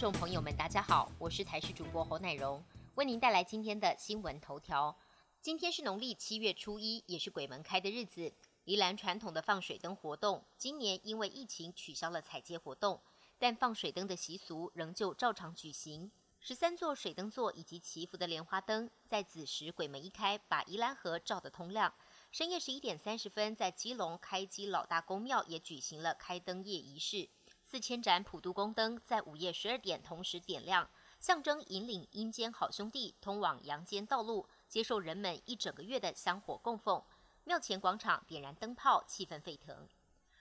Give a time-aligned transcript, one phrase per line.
[0.00, 2.64] 众朋友们，大家好，我是台视主播侯乃荣，
[2.94, 4.96] 为您带来今天的新闻头条。
[5.42, 8.32] 今天是农历七月初一，也是鬼门开的日子。
[8.64, 12.98] 宜兰传统的放水灯活动，今年因为疫情取消了彩街活动，
[13.38, 16.10] 但放水灯的习俗仍旧照常举行。
[16.40, 21.92] 十三座水灯座以及祈福的莲花灯，在子时鬼门一开，把宜兰河照得通亮。
[22.32, 27.28] 深夜十一点三十分，在基隆开基老大公庙也举行了开灯夜仪式。
[27.70, 37.00] 四千盏普渡宫灯在午夜十二点同时点亮，象征引领阴间好兄弟通往阳间道路，接受人们一整个月的香火供奉。
[37.44, 39.86] 庙前广场点燃灯泡，气氛沸腾。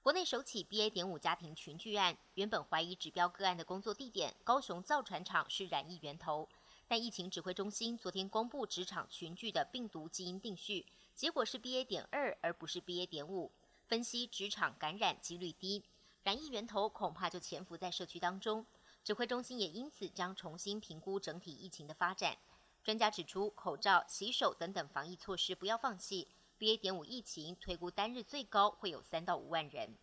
[0.00, 0.88] 国内首起 BA.
[0.88, 6.48] 点五家庭群聚案，原本怀疑指标个案的工作地点高雄造船厂是染疫源头，
[6.88, 11.84] 但疫情指挥中心昨天公布职场群聚的病毒基因定序，结果是 BA.
[11.84, 13.04] 点二，而不是 BA.
[13.04, 13.52] 点五，
[13.86, 15.84] 分析职场感染几率低。
[16.22, 18.66] 染疫源头恐怕就潜伏在社区当中，
[19.02, 22.36] 指挥中心也因此将重新评估整体疫情的发展。
[22.84, 26.28] 专家指出，口罩、洗手等等防疫措施不要放弃。
[26.58, 26.78] BA.
[26.78, 29.96] 点五疫情推估单日最高会有三到五万人。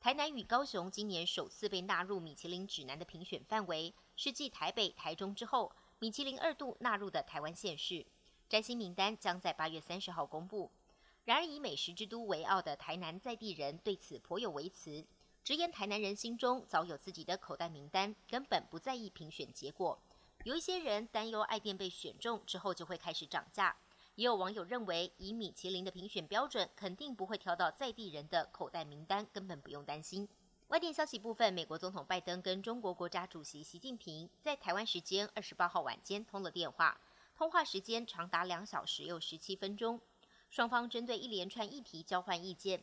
[0.00, 8.06] 台南与高雄今年首次被纳入米其林指南的评选范围，是继台北、台中之后，米其林二度纳入的台湾县市。
[8.48, 10.70] 摘星名单将在八月三十号公布。
[11.24, 15.04] 然而，以美食之都为傲的台南在地人对此颇有微词。
[15.46, 19.96] 直言台南人心中早有自己的口袋名单，根本不在意评选结果。
[20.42, 23.76] 有一些人担忧爱店被选中之后就会开始涨价，
[24.16, 30.28] 也有网友认为以米其林的评选标准，肯定不会挑到在地人的口袋名单，根本不用担心。
[30.66, 37.00] 外电消息部分，美国总统拜登跟中国国家主席习近平在台湾时间二十八号晚间通了电话，
[37.36, 40.00] 通话时间长达两小时又十七分钟，
[40.50, 42.82] 双方针对一连串议题交换意见。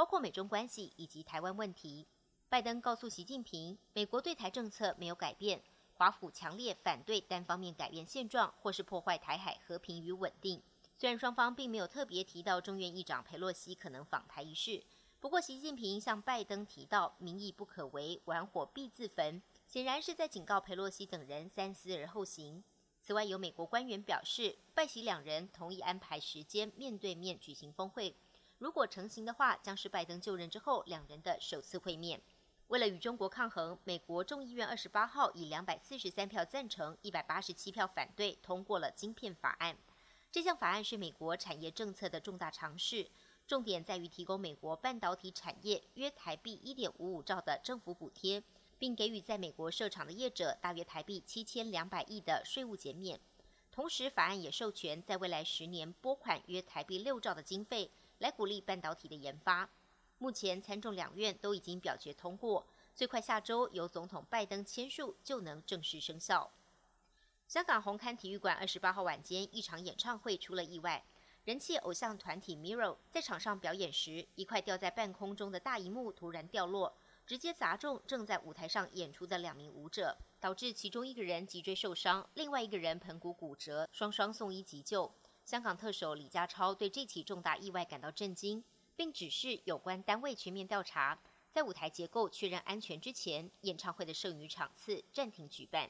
[0.00, 2.06] 包括美中关系以及台湾问题，
[2.48, 5.62] 拜登告诉习近平，美国对台政策没有改变，
[5.92, 10.62] 华府强烈反对单方面改变现状或是破坏台海和平与稳定。
[10.96, 14.82] 虽然双方并没有特别提到众院议长佩洛西可能访台一事，
[15.20, 22.64] 不过习近平向拜登提到民意不可违，玩火必自焚，显然是在警告佩洛西等人三思而后行。
[23.02, 28.16] 此外，有美国官员表示，拜习两人同意安排时间面对面举行峰会。
[28.60, 32.20] 如果成型的话，将是拜登就任之后两人的首次会面。
[32.68, 39.78] 为了与中国抗衡，美国众议院二十八号以两百四十三票赞成、一百八十七票反对通过了晶片法案。
[40.30, 43.08] 这项法案是美国产业政策的重大尝试，
[43.46, 48.44] 重点在于提供美国半导体产业约台币一点五五兆的政府补贴，
[48.78, 53.18] 并给予在美国设厂的业者大约台币七千两百亿的税务减免。
[53.72, 57.90] 同时，法案也授权在未来十年拨款约台币六兆的经费。
[58.20, 59.70] 来鼓励半导体的研发。
[60.18, 66.50] 目前参众两院都已经表决通过，最快下周由总统拜登签署就能正式生效。
[67.48, 71.02] 香港红磡体育馆二十八号晚间一场演唱会出了意外，
[71.44, 76.94] 人气偶像团体 Mirror 在场上表演时，一块掉在半空中的大荧幕突然掉落，
[77.30, 85.14] 直接砸中正在舞台上演出的两名舞者，导致其中一个人脊椎受伤，另外一个人盆骨骨折，双双送医急救。
[85.44, 88.64] 香港特首李家超对这起重大意外感到震惊，
[88.96, 91.20] 并指示有关单位全面调查，
[91.52, 95.88] 在舞台结构确认安全之前，演唱会的剩余场次暂停举办。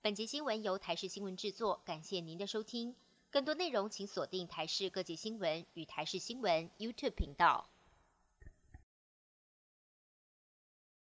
[0.00, 2.96] 本节新闻由台视新闻制作，感谢您的收听。
[3.30, 7.68] 更多内容请锁定台视各界新闻与台视新闻 YouTube 频道。